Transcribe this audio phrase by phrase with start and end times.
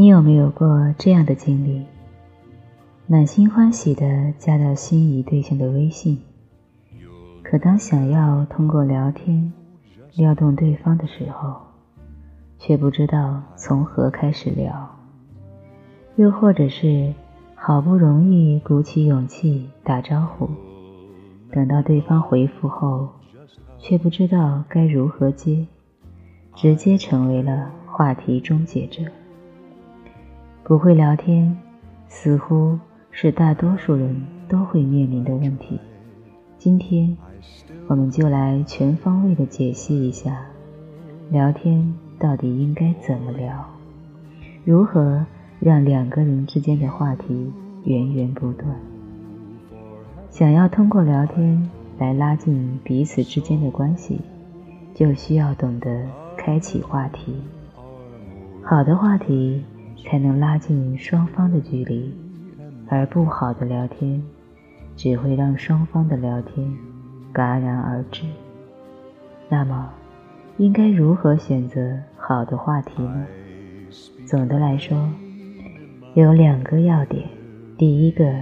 [0.00, 1.84] 你有没有过这样的经历？
[3.06, 6.18] 满心欢喜的加到心仪对象的微信，
[7.42, 9.52] 可当想要通过聊天
[10.14, 11.54] 撩动对方的时候，
[12.58, 14.88] 却不知道从何开始聊。
[16.16, 17.12] 又或者是
[17.54, 20.48] 好不容易鼓起勇气打招呼，
[21.52, 23.06] 等到对方回复后，
[23.78, 25.66] 却不知道该如何接，
[26.54, 29.02] 直接成为了话题终结者。
[30.70, 31.58] 不会聊天，
[32.06, 32.78] 似乎
[33.10, 35.80] 是大多数人都会面临的问题。
[36.58, 37.16] 今天，
[37.88, 40.46] 我们就来全方位的解析一下，
[41.28, 43.66] 聊天到底应该怎么聊，
[44.64, 45.26] 如何
[45.58, 47.52] 让两个人之间的话题
[47.82, 48.72] 源源不断。
[50.30, 54.20] 想要通过聊天来拉近彼此之间的关系，
[54.94, 56.06] 就需要懂得
[56.36, 57.34] 开启话题。
[58.62, 59.64] 好的话题。
[60.04, 62.12] 才能拉近双方的距离，
[62.88, 64.22] 而不好的聊天
[64.96, 66.66] 只会让双方的聊天
[67.32, 68.22] 戛然而止。
[69.48, 69.90] 那么，
[70.58, 73.26] 应该如何选择好的话题呢？
[74.26, 75.08] 总的来说，
[76.14, 77.28] 有两个要点。
[77.76, 78.32] 第一个，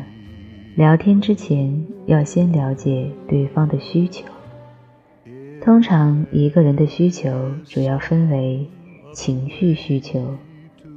[0.75, 4.27] 聊天之前要先了解对方的需求。
[5.63, 7.31] 通常，一个人的需求
[7.65, 8.67] 主要分为
[9.13, 10.35] 情绪需求。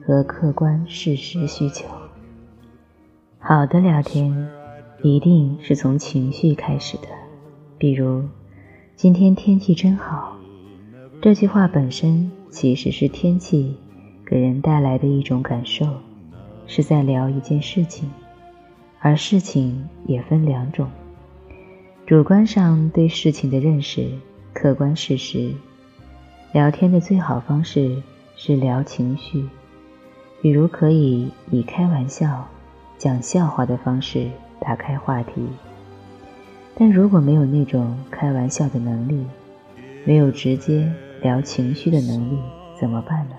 [0.06, 1.86] 和客观事实需求。
[3.40, 4.50] 好的聊天
[5.02, 7.08] 一定是从情绪开始的，
[7.78, 8.24] 比如
[8.96, 10.38] “今天天气真好”
[11.22, 13.76] 这句话本身其实是天气
[14.26, 15.86] 给人带来的一种感受，
[16.68, 18.10] 是在聊一件事情，
[19.00, 20.90] 而事情也分两种：
[22.06, 24.08] 主观上对事情的认识，
[24.54, 25.52] 客观事实。
[26.54, 28.02] 聊天的最好方式
[28.36, 29.48] 是聊情绪。
[30.42, 32.48] 比如可以以开玩笑、
[32.98, 34.28] 讲笑话的方式
[34.60, 35.48] 打开话题，
[36.76, 39.24] 但如果没有那种开玩笑的能力，
[40.04, 40.92] 没有直接
[41.22, 42.40] 聊情绪的能力，
[42.80, 43.36] 怎么办呢？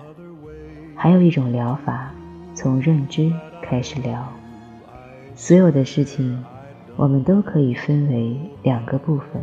[0.95, 2.13] 还有一种疗法，
[2.55, 3.29] 从认知
[3.61, 4.25] 开始聊。
[5.35, 6.41] 所有的事情，
[6.95, 9.41] 我们都可以分为两个部分，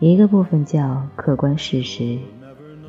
[0.00, 2.18] 一个部分叫客观事实，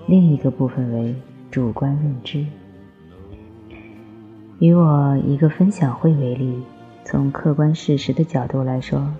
[0.05, 1.15] 另一个部分为
[1.49, 2.45] 主观认知。
[4.63, 6.63] 以我一个分享会为例，
[7.03, 9.13] 从客观事实的角度来说，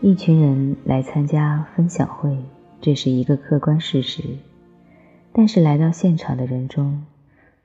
[0.00, 2.36] 一群人来参加分享会，
[2.80, 4.24] 这是一个客观事实。
[5.32, 7.04] 但是来到现场的人中，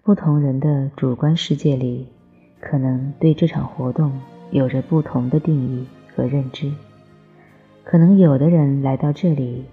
[0.03, 2.06] 不同人的主观世界里，
[2.59, 4.12] 可能对这场活动
[4.52, 6.72] 有着不同的定义和认知。
[7.84, 9.66] 可能有的人来到这里，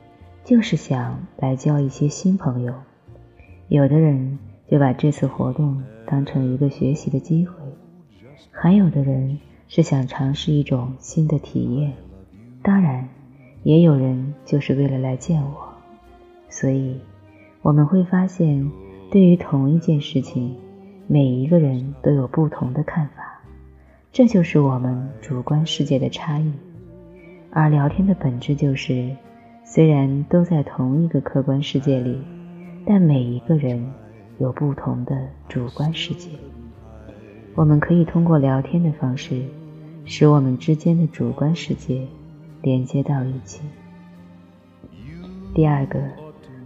[0.42, 2.72] 就是想来交一些新朋友；
[3.68, 4.38] 有的人
[4.68, 5.82] 就把这次活动。
[6.08, 7.52] 当成一个学习的机会，
[8.52, 11.94] 还有的人是想尝试一种新的体验，
[12.62, 13.08] 当然，
[13.64, 15.50] 也有人就是为了来见我。
[16.48, 17.00] 所以，
[17.60, 18.70] 我们会发现，
[19.10, 20.54] 对于同一件事情，
[21.08, 23.40] 每一个人都有不同的看法，
[24.12, 26.52] 这就是我们主观世界的差异。
[27.50, 29.10] 而聊天的本质就是，
[29.64, 32.16] 虽然都在同一个客观世界里，
[32.86, 33.84] 但每一个人。
[34.38, 36.28] 有不同的主观世界，
[37.54, 39.42] 我们可以通过聊天的方式，
[40.04, 42.06] 使我们之间的主观世界
[42.60, 43.62] 连接到一起。
[45.54, 45.98] 第二个，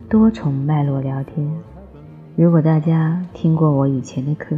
[0.08, 1.48] 多重脉络聊天。
[2.34, 4.56] 如果大家听过我以前的课，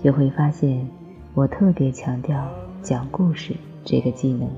[0.00, 0.88] 就会发现
[1.34, 2.48] 我特别强调
[2.80, 3.54] 讲故事
[3.84, 4.48] 这个技能。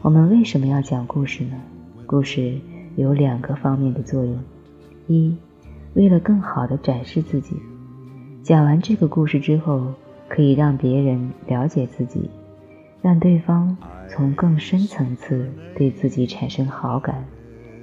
[0.00, 1.56] 我们为什么要讲故事呢？
[2.06, 2.58] 故事
[2.96, 4.38] 有两个方面的作用：
[5.08, 5.36] 一。
[5.96, 7.56] 为了更好的展示自己，
[8.42, 9.94] 讲完这个故事之后，
[10.28, 12.28] 可以让别人了解自己，
[13.00, 13.74] 让对方
[14.06, 17.24] 从更深层次对自己产生好感，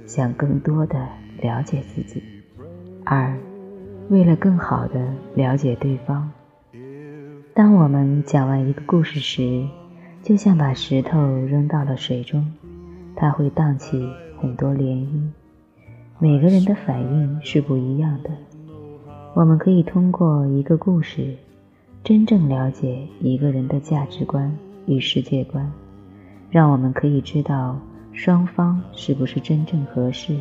[0.06, 1.08] 想更多的
[1.42, 2.22] 了解自己。
[3.04, 3.36] 二，
[4.08, 6.30] 为了更好的了解对方，
[7.52, 9.66] 当我们讲完一个故事时，
[10.22, 12.52] 就像把石头扔到了水中，
[13.16, 14.08] 它会荡起
[14.40, 15.28] 很多涟漪。
[16.20, 18.30] 每个人的反应是不一样的。
[19.34, 21.34] 我们可以通过一个故事，
[22.04, 24.56] 真正了解一个人的价值观
[24.86, 25.70] 与世界观，
[26.50, 27.76] 让我们可以知道
[28.12, 30.38] 双方是不是真正合适。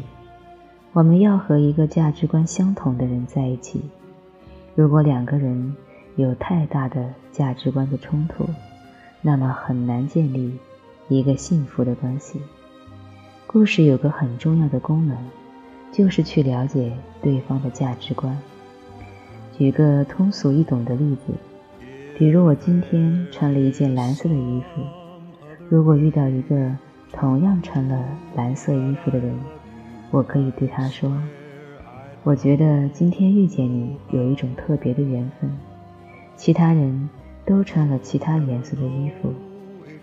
[0.93, 3.81] 我们要和一个价值观相同的人在一起。
[4.75, 5.75] 如果两个人
[6.17, 8.45] 有太大的价值观的冲突，
[9.23, 10.55] 那么很难建立
[11.09, 12.39] 一个幸福的关系。
[13.47, 15.17] 故事有个很重要的功能。
[15.93, 16.91] 就是去了解
[17.21, 18.37] 对方的价值观。
[19.57, 21.33] 举个通俗易懂的例子，
[22.17, 24.81] 比如我今天穿了一件蓝色的衣服，
[25.69, 26.75] 如果遇到一个
[27.11, 28.03] 同样穿了
[28.35, 29.33] 蓝色衣服的人，
[30.09, 31.15] 我可以对他说
[32.23, 35.49] ：“我觉得今天遇见你有一种特别的缘分，
[36.35, 37.07] 其他人
[37.45, 39.31] 都穿了其他颜色的衣服，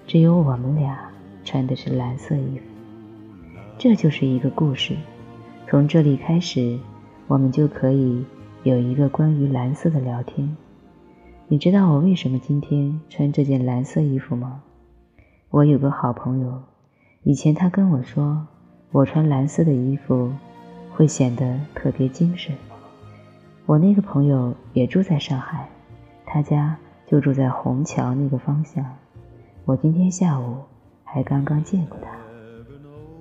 [0.06, 1.10] 只有我们俩
[1.44, 2.62] 穿的是蓝色衣服。”
[3.76, 4.94] 这就是一个故事，
[5.70, 6.81] 从这里开始，
[7.28, 8.25] 我们就可以。
[8.64, 10.56] 有一个关于蓝色的聊天，
[11.46, 14.62] 你知道我为什么今天穿这件蓝色衣服吗？
[15.49, 16.61] 我有个好朋友，
[17.22, 18.46] 以前他跟我说，
[18.90, 20.31] 我穿蓝色的衣服
[20.90, 22.55] 会显得特别精神。
[23.64, 25.70] 我那个朋友也住在上海，
[26.26, 26.76] 他家
[27.06, 28.84] 就住在虹桥那个方向。
[29.64, 30.56] 我今天下午
[31.05, 32.11] 还刚刚见过他。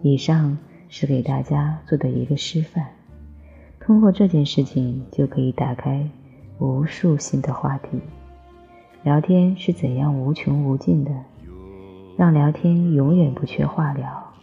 [0.01, 0.57] 以上
[0.89, 2.85] 是给大家做的一个示范。
[3.79, 6.09] 通过这件事情，就可以打开
[6.57, 7.99] 无数新的话题。
[9.03, 11.11] 聊天是怎样无穷无尽的，
[12.17, 14.33] 让聊天永远不缺话聊。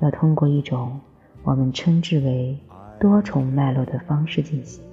[0.00, 1.00] 要通过一种
[1.42, 2.58] 我们称之为
[3.00, 4.84] 多重脉络的方式进行。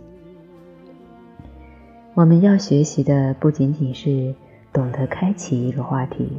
[2.14, 4.34] 我们要学习的不仅仅是
[4.72, 6.30] 懂得开启一个话题，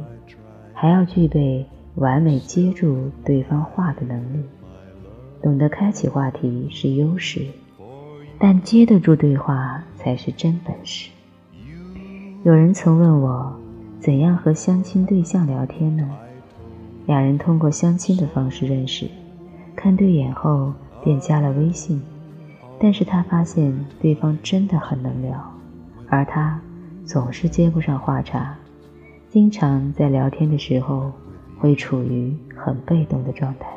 [0.73, 1.65] 还要具备
[1.95, 4.43] 完美接住对方话的能力。
[5.41, 7.45] 懂得开启话题是优势，
[8.39, 11.09] 但接得住对话才是真本事。
[12.43, 13.53] 有人曾问我，
[13.99, 16.09] 怎样和相亲对象聊天呢？
[17.05, 19.09] 两人通过相亲的方式认识，
[19.75, 20.73] 看对眼后
[21.03, 22.01] 便加了微信。
[22.79, 25.53] 但是他发现对方真的很能聊，
[26.07, 26.59] 而他
[27.05, 28.55] 总是接不上话茬，
[29.29, 31.11] 经常在聊天的时候
[31.63, 33.67] 会处于很被动的状态。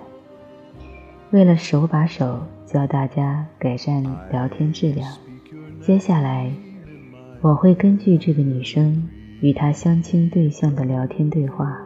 [1.30, 4.02] 为了手把手教大家改善
[4.32, 5.08] 聊天质量，
[5.80, 6.50] 接下来
[7.40, 9.08] 我会根据这个女生
[9.40, 11.78] 与她相亲对象的聊天对话，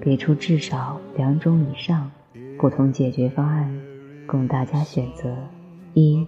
[0.00, 2.08] 给出至少两种以上
[2.56, 3.76] 不同解决方案
[4.28, 5.36] 供大家选择。
[5.94, 6.24] 一，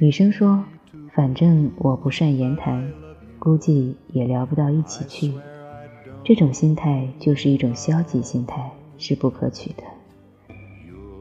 [0.00, 0.64] 女生说
[1.14, 2.90] ：“反正我不善言谈，
[3.38, 5.32] 估计也聊不到一起去。”
[6.24, 9.82] 这种心态就是一种消极心态，是不可取的。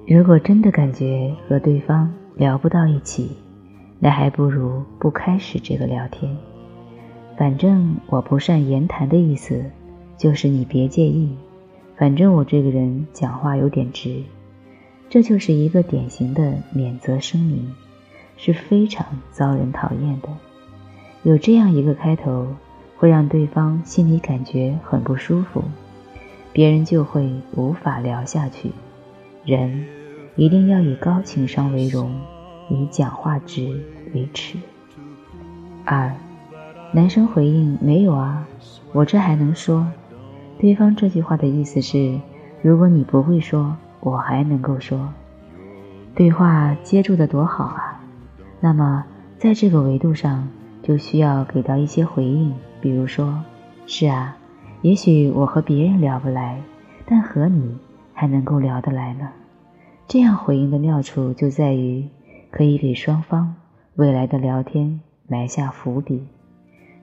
[0.08, 3.32] 如果真的感觉和对方聊不到一起，
[4.00, 6.38] 那还不如不开始这个聊天。
[7.38, 9.66] 反正我不善言谈的意思，
[10.18, 11.36] 就是你别介意。
[11.98, 14.22] 反正我这个人讲话有点直，
[15.10, 17.74] 这就是一个典型的免责声明，
[18.38, 20.30] 是非常遭人讨厌的。
[21.24, 22.48] 有这样一个开头，
[23.02, 25.64] 会让对方心里感觉很不舒服，
[26.54, 28.70] 别人就会无法聊下去。
[29.44, 29.88] 人。
[30.36, 32.16] 一定要以高情商为荣，
[32.70, 33.84] 以讲话直
[34.14, 34.58] 为耻。
[35.84, 36.14] 二，
[36.94, 38.48] 男生回应没有啊，
[38.94, 39.86] 我这还能说。
[40.60, 42.20] 对方这句话的意思是，
[42.62, 45.12] 如果你不会说，我还能够说。
[46.14, 48.00] 对话接住的多好啊。
[48.60, 49.04] 那么
[49.38, 50.48] 在这个维度上，
[50.84, 53.44] 就需要给到一些回应，比如说，
[53.86, 54.36] 是啊，
[54.82, 56.60] 也许我和别人聊不来，
[57.06, 57.78] 但和你
[58.14, 59.30] 还能够聊得来呢。
[60.08, 62.06] 这样回应的妙处就在于，
[62.50, 63.56] 可以给双方
[63.96, 66.22] 未来的聊天埋下伏笔，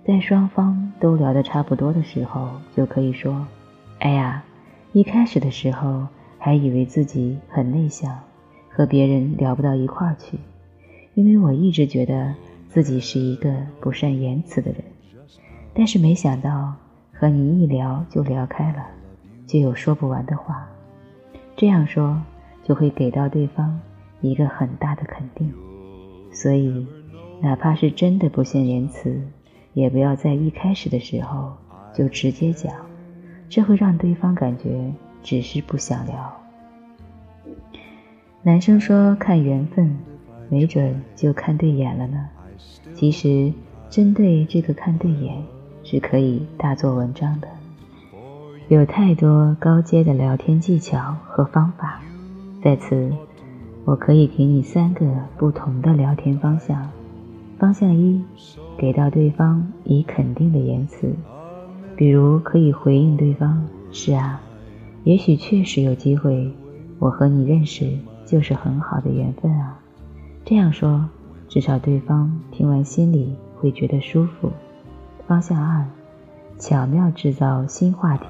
[0.05, 3.47] 在双方都聊得差不多的时候，就可以说
[4.01, 4.43] ：“哎呀，
[4.93, 6.07] 一开始的时候
[6.39, 8.19] 还以为自己很内向，
[8.69, 10.39] 和别人聊不到一块儿去，
[11.15, 12.35] 因为我一直觉得
[12.69, 14.83] 自己是一个不善言辞的人，
[15.79, 16.75] 但是没想到
[17.15, 18.85] 和你一聊就聊开了，
[19.47, 20.69] 就有说不完的话。”
[21.57, 22.21] 这样说。
[22.65, 23.81] 就会给到对方
[24.21, 25.51] 一个很大的肯定，
[26.31, 26.87] 所以
[27.41, 29.19] 哪怕是真的不善言辞，
[29.73, 31.51] 也不要在一开始的时候
[31.95, 32.71] 就直接讲，
[33.49, 34.93] 这会让对方感觉
[35.23, 36.31] 只是不想聊。
[38.43, 39.97] 男生说看缘分，
[40.51, 42.29] 没准就看对眼了呢。
[42.93, 43.51] 其实
[43.89, 45.43] 针对这个看对眼
[45.91, 47.49] 是可以大做文章的，
[48.69, 52.03] 有太多高阶的聊天技巧和方法。
[52.63, 53.11] 在此，
[53.87, 55.07] 我可以给你三个
[55.39, 56.91] 不同的聊天方向。
[57.59, 58.23] 方向一，
[58.77, 61.11] 给到对方以肯定的言辞，
[61.97, 64.43] 比如可以回应对方：“是啊，
[65.05, 66.53] 也许确实有机会，
[66.99, 67.91] 我和你认识
[68.27, 69.81] 就是很好的缘分啊。”
[70.45, 71.09] 这样说，
[71.49, 74.53] 至少对方听完心里会觉得舒服。
[75.29, 75.85] 方向二，
[76.59, 78.27] 巧妙制造新话题。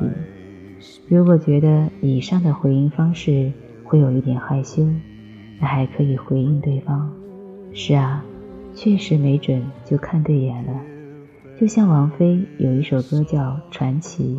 [1.09, 3.53] 如果觉得以上的回应方式，
[3.85, 4.85] 会有一点害羞，
[5.61, 7.09] 那还可以回应对方
[7.73, 8.25] ：“是啊，
[8.75, 10.73] 确实没准就看对眼了。
[11.57, 13.39] 就像王菲有一首歌叫
[13.71, 14.37] 《传奇》，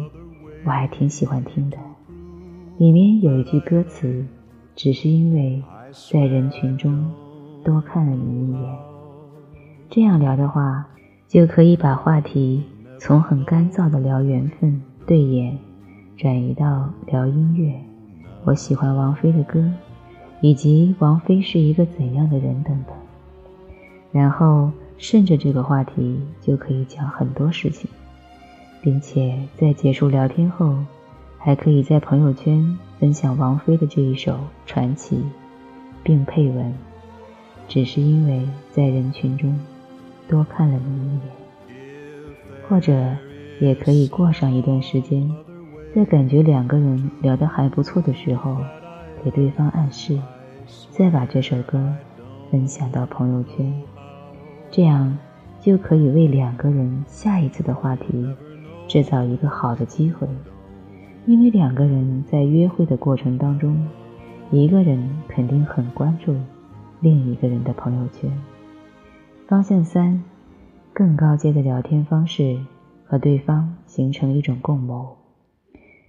[0.66, 1.78] 我还挺喜欢听的。
[2.78, 4.26] 里面有一句歌词
[4.76, 5.64] ：“只是因为
[6.12, 7.10] 在人群中
[7.64, 8.78] 多看了你一眼。”
[9.90, 10.88] 这样聊的话，
[11.30, 12.64] 就可以把话题
[12.98, 15.56] 从很干燥的聊缘分、对眼，
[16.18, 17.72] 转移到聊音乐。
[18.46, 19.64] 我喜欢王菲的歌，
[20.42, 22.96] 以及王菲是一个怎样的人等等。
[24.12, 27.88] 然后顺着这个话题就可以讲很多事情，
[28.82, 30.78] 并且在结束聊天后，
[31.38, 34.34] 还可以在朋友圈分享王菲的这一首
[34.66, 35.18] 《传奇》，
[36.02, 36.74] 并配文
[37.70, 39.56] ：“只是因为在人群中
[40.30, 41.22] 多看了你一眼。”
[42.70, 42.94] 或者
[43.60, 45.30] 也可以过上一段时间，
[45.96, 48.56] 在感觉两个人聊得还不错的时候，
[49.24, 50.18] 给对方暗示，
[50.92, 51.92] 再把这首歌
[52.52, 53.74] 分享到朋友圈。
[54.70, 55.18] 这样
[55.60, 58.36] 就可以为两个人下一次的话题
[58.88, 60.28] 制造一个好的机会，
[61.26, 63.84] 因为两个人在约会的过程当中，
[64.52, 66.36] 一个人肯定很关注
[67.00, 68.32] 另一个人的朋友圈。
[69.50, 70.24] 方向三，
[70.94, 72.60] 更高阶的聊天方式
[73.04, 75.18] 和对方形成一种共谋。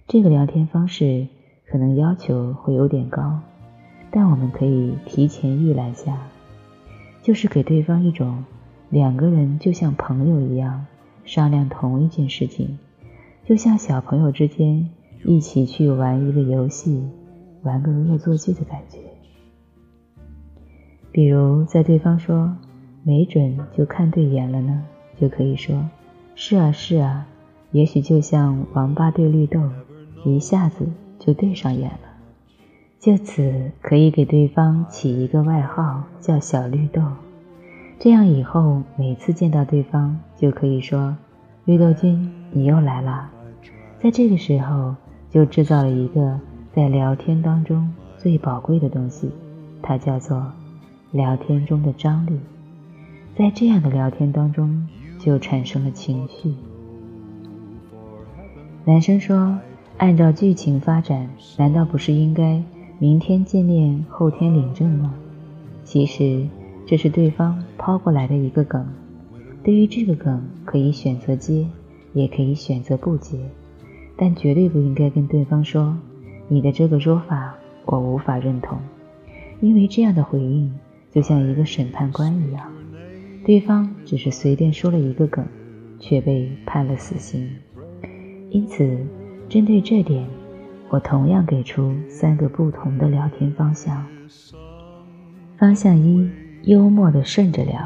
[0.07, 1.27] 这个聊天方式
[1.65, 3.39] 可能要求会有点高，
[4.11, 6.19] 但我们可以提前预览下。
[7.23, 8.45] 就是给对方一种
[8.91, 10.85] 两个人就像朋友一样
[11.25, 12.77] 商量同一件事情，
[13.43, 14.87] 就像小朋友之间
[15.25, 17.03] 一起去玩一个游戏，
[17.63, 18.99] 玩个恶作剧的感觉。
[21.11, 22.55] 比如在对方说
[23.03, 24.83] “没准就看对眼了呢”，
[25.19, 25.89] 就可以说
[26.35, 27.27] “是啊是啊，
[27.71, 29.59] 也许就像王八对绿豆，
[30.25, 30.87] 一下子
[31.19, 31.99] 就对上眼了”。
[32.99, 37.01] 就此可以给对方起一个外号，叫小绿豆。
[37.97, 41.17] 这样以后每次见到对方，就可以说
[41.65, 43.31] ：“绿豆君，你又来了。”
[43.99, 44.95] 在这个时候，
[45.29, 46.39] 就制造了一个
[46.73, 49.31] 在聊天当中最宝贵的东西，
[49.81, 50.51] 它叫做
[51.11, 52.39] 聊天中的张力。
[53.41, 56.53] 在这样的聊天当中，就产生了情绪。
[58.85, 59.57] 男生说
[59.97, 62.61] ：“按照剧情发展，难道不是应该？”
[63.01, 65.15] 明天见面，后天领证吗？
[65.83, 66.47] 其实
[66.85, 68.87] 这是对方抛过来的一个梗。
[69.63, 71.65] 对于这个梗，可以选择接，
[72.13, 73.39] 也可以选择不接，
[74.15, 75.97] 但绝对不应该跟对方说
[76.47, 77.55] ：“你的这个说法
[77.85, 78.77] 我无法认同。”
[79.61, 80.71] 因为这样的回应
[81.09, 82.71] 就像一个审判官一样，
[83.43, 85.45] 对方只是随便说了一个梗，
[85.99, 87.49] 却被判了死刑。
[88.49, 88.97] 因此，
[89.49, 90.25] 针对这点。
[90.89, 94.05] 我同样给出三个不同的聊天方向。
[95.57, 96.29] 方向一，
[96.63, 97.79] 幽默的顺着聊，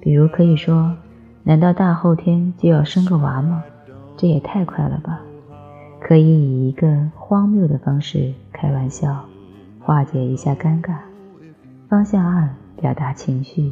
[0.00, 0.96] 比如可以说
[1.44, 3.62] ：“难道大后天就要生个娃吗？
[4.16, 5.20] 这也太快了吧！”
[6.02, 9.24] 可以以一个荒谬的方式开玩笑，
[9.78, 10.96] 化解一下尴尬。
[11.88, 12.48] 方向二，
[12.80, 13.70] 表达情绪，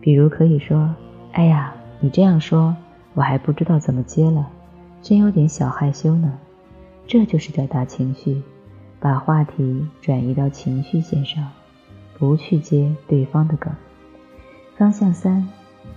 [0.00, 0.94] 比如可以说
[1.32, 2.76] ：“哎呀，你这样说，
[3.14, 4.48] 我还不知道怎么接了，
[5.02, 6.38] 真有点小害羞呢。”
[7.06, 8.42] 这就是表达情绪，
[9.00, 11.48] 把话题转移到情绪线上，
[12.18, 13.72] 不去接对方的梗。
[14.76, 15.48] 方向三，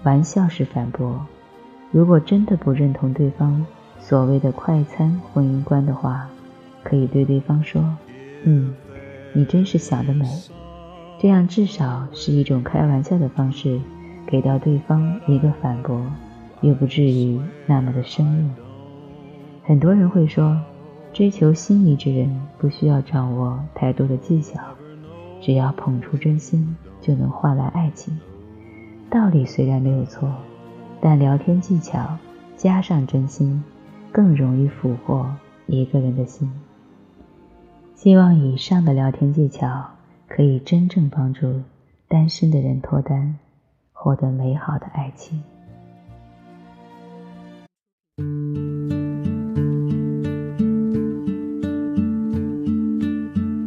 [0.03, 1.25] 玩笑式反驳。
[1.91, 3.65] 如果真的不认同对方
[4.00, 6.29] 所谓的快餐婚姻观的话，
[6.81, 7.84] 可以对对方说
[8.43, 8.74] ：“嗯，
[9.34, 10.25] 你真是想得美。”
[11.22, 13.80] 这样至少是一种开玩笑的方式，
[14.25, 16.04] 给到对方一个反驳，
[16.62, 18.56] 又不至于那么的生硬。
[19.63, 20.60] 很多人会说。
[21.13, 24.62] 追求心仪之人，不需要掌握太多的技巧，
[25.42, 28.18] 只要捧出真心，就能换来爱情。
[29.10, 30.34] 道理虽然没有错，
[31.01, 32.18] 但聊天技巧
[32.56, 33.62] 加上真心，
[34.10, 35.30] 更容易俘获
[35.68, 36.50] 一个人的心。
[37.94, 39.86] 希望以上的聊天技巧
[40.34, 41.62] 可以真正帮助
[42.08, 43.38] 单身的人脱单，
[43.92, 45.44] 获得美好的爱情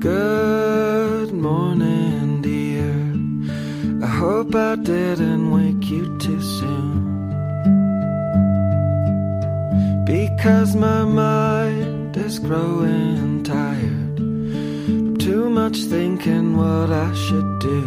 [0.01, 3.15] good morning dear。
[4.19, 7.05] hope I didn't wake you too soon.
[10.07, 13.94] Because my mind is growing tired
[15.75, 17.83] much thinking what I should do.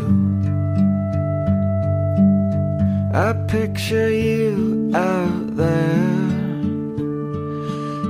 [3.14, 6.28] I picture you out there.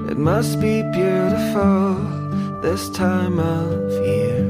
[0.09, 1.95] It must be beautiful
[2.63, 4.45] this time of year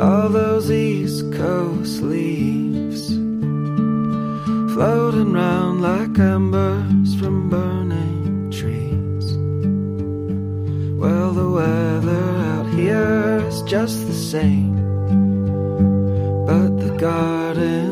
[0.00, 3.08] all those East Coast leaves
[4.74, 9.26] floating round like embers from burning trees.
[11.02, 11.97] Well, the weather
[13.68, 14.76] just the same,
[16.46, 17.90] but the garden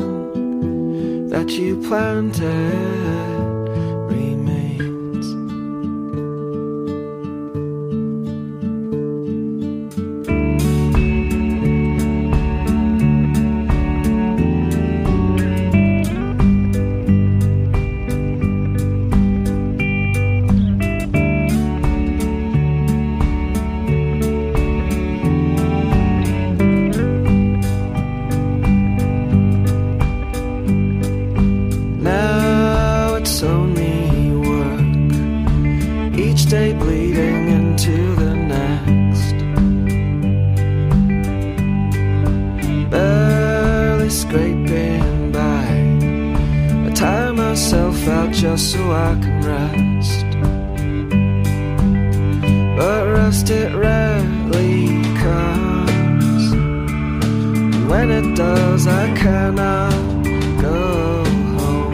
[1.29, 3.36] that you planted
[48.41, 50.25] just so I can rest.
[52.77, 56.51] But rest it rarely comes.
[56.53, 59.91] And when it does, I cannot
[60.61, 61.23] go
[61.57, 61.93] home.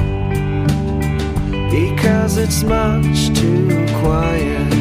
[1.70, 4.74] Because it's much too quiet.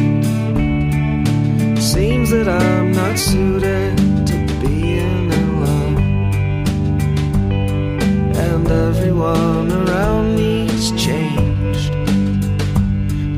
[1.80, 5.01] Seems that I'm not suited to being
[9.24, 11.92] everyone around me's changed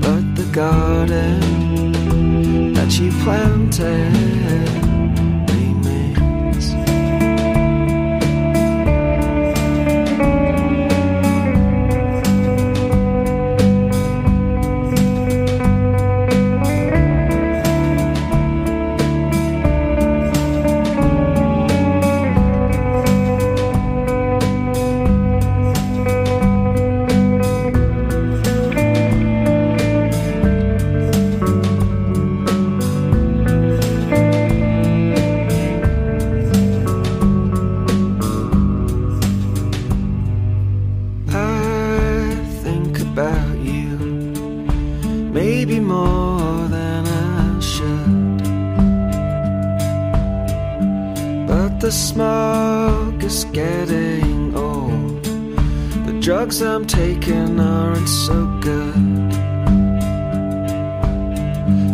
[0.01, 1.93] but the garden
[2.73, 4.94] that you planted.
[56.87, 58.95] Taking aren't so good.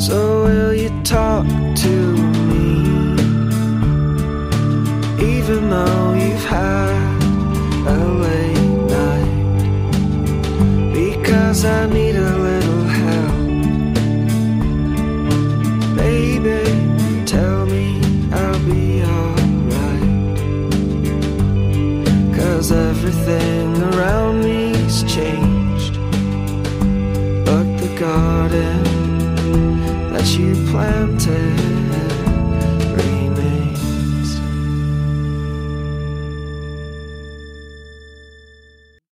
[0.00, 1.94] So will you talk to
[2.48, 2.82] me?
[5.36, 7.22] Even though you've had
[7.86, 9.32] a late night.
[10.92, 12.09] Because I need